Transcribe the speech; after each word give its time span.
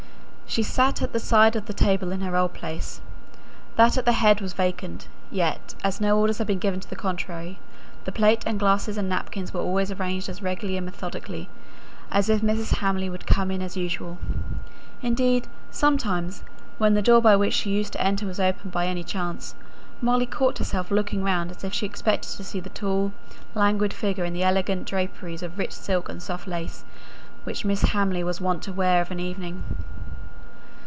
She 0.51 0.63
sat 0.63 1.01
at 1.01 1.13
the 1.13 1.19
side 1.21 1.55
of 1.55 1.67
the 1.67 1.73
table 1.73 2.11
in 2.11 2.19
her 2.19 2.35
old 2.35 2.53
place. 2.53 2.99
That 3.77 3.95
at 3.97 4.03
the 4.03 4.11
head 4.11 4.41
was 4.41 4.51
vacant; 4.51 5.07
yet, 5.31 5.75
as 5.81 6.01
no 6.01 6.19
orders 6.19 6.39
had 6.39 6.47
been 6.47 6.59
given 6.59 6.81
to 6.81 6.89
the 6.89 6.95
contrary, 6.97 7.57
the 8.03 8.11
plate 8.11 8.43
and 8.45 8.59
glasses 8.59 8.97
and 8.97 9.07
napkin 9.07 9.47
were 9.53 9.61
always 9.61 9.91
arranged 9.91 10.27
as 10.27 10.41
regularly 10.41 10.75
and 10.75 10.85
methodically 10.85 11.47
as 12.11 12.27
if 12.27 12.41
Mrs. 12.41 12.79
Hamley 12.79 13.09
would 13.09 13.25
come 13.25 13.49
in 13.49 13.61
as 13.61 13.77
usual. 13.77 14.17
Indeed, 15.01 15.47
sometimes, 15.69 16.43
when 16.77 16.95
the 16.95 17.01
door 17.01 17.21
by 17.21 17.37
which 17.37 17.53
she 17.53 17.69
used 17.69 17.93
to 17.93 18.03
enter 18.03 18.25
was 18.25 18.37
opened 18.41 18.73
by 18.73 18.87
any 18.87 19.05
chance, 19.05 19.55
Molly 20.01 20.25
caught 20.25 20.57
herself 20.57 20.91
looking 20.91 21.23
round 21.23 21.49
as 21.51 21.63
if 21.63 21.73
she 21.73 21.85
expected 21.85 22.35
to 22.35 22.43
see 22.43 22.59
the 22.59 22.69
tall, 22.69 23.13
languid 23.55 23.93
figure 23.93 24.25
in 24.25 24.33
the 24.33 24.43
elegant 24.43 24.85
draperies 24.85 25.43
of 25.43 25.57
rich 25.57 25.71
silk 25.71 26.09
and 26.09 26.21
soft 26.21 26.45
lace, 26.45 26.83
which 27.45 27.63
Mrs. 27.63 27.91
Hamley 27.91 28.21
was 28.21 28.41
wont 28.41 28.61
to 28.63 28.73
wear 28.73 28.99
of 29.01 29.11
an 29.11 29.19
evening. 29.21 29.63